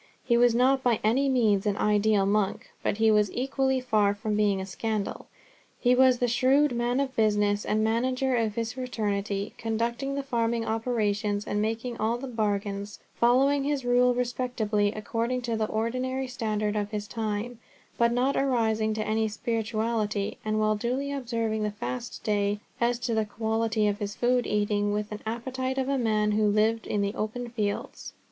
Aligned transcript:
He 0.23 0.35
was 0.35 0.55
not 0.55 0.81
by 0.81 0.99
any 1.03 1.29
means 1.29 1.67
an 1.67 1.77
ideal 1.77 2.25
monk, 2.25 2.71
but 2.81 2.97
he 2.97 3.11
was 3.11 3.31
equally 3.33 3.79
far 3.79 4.15
from 4.15 4.35
being 4.35 4.59
a 4.59 4.65
scandal. 4.65 5.27
He 5.79 5.93
was 5.93 6.17
the 6.17 6.27
shrewd 6.27 6.71
man 6.75 6.99
of 6.99 7.15
business 7.15 7.63
and 7.63 7.83
manager 7.83 8.35
of 8.35 8.55
his 8.55 8.73
fraternity, 8.73 9.53
conducting 9.59 10.15
the 10.15 10.23
farming 10.23 10.65
operations 10.65 11.45
and 11.45 11.61
making 11.61 11.97
all 11.97 12.17
the 12.17 12.25
bargains, 12.25 12.97
following 13.13 13.63
his 13.63 13.85
rule 13.85 14.15
respectably 14.15 14.91
according 14.91 15.43
to 15.43 15.55
the 15.55 15.67
ordinary 15.67 16.27
standard 16.27 16.75
of 16.75 16.89
his 16.89 17.07
time, 17.07 17.59
but 17.99 18.11
not 18.11 18.33
rising 18.35 18.95
to 18.95 19.05
any 19.07 19.27
spirituality, 19.27 20.39
and 20.43 20.59
while 20.59 20.75
duly 20.75 21.11
observing 21.11 21.61
the 21.61 21.69
fast 21.69 22.23
day, 22.23 22.59
as 22.79 22.97
to 22.97 23.13
the 23.13 23.23
quality 23.25 23.85
of 23.87 23.99
his 23.99 24.15
food, 24.15 24.47
eating 24.47 24.93
with 24.93 25.11
the 25.11 25.19
appetite 25.27 25.77
of 25.77 25.87
a 25.89 25.99
man 25.99 26.31
who 26.31 26.47
lived 26.47 26.87
in 26.87 27.01
the 27.01 27.13
open 27.13 27.49
fields. 27.49 28.13